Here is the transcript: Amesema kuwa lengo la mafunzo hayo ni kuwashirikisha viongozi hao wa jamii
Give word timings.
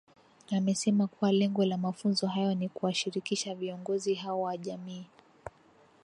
Amesema 0.57 1.07
kuwa 1.07 1.31
lengo 1.31 1.65
la 1.65 1.77
mafunzo 1.77 2.27
hayo 2.27 2.55
ni 2.55 2.69
kuwashirikisha 2.69 3.55
viongozi 3.55 4.13
hao 4.15 4.41
wa 4.41 4.57
jamii 4.57 5.05